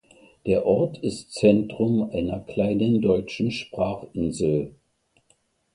[0.47, 4.73] Der Ort ist Zentrum einer kleinen deutschen Sprachinsel.